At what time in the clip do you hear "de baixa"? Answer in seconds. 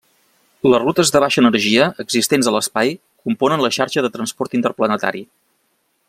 1.15-1.41